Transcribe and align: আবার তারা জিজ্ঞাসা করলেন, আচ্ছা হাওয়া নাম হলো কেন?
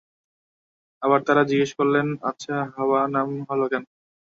আবার 1.01 1.19
তারা 1.27 1.41
জিজ্ঞাসা 1.43 1.75
করলেন, 1.79 2.07
আচ্ছা 2.23 2.55
হাওয়া 2.75 2.99
নাম 3.15 3.29
হলো 3.49 3.65
কেন? 3.71 3.83